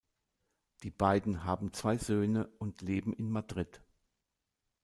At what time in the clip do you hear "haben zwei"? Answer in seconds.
1.43-1.95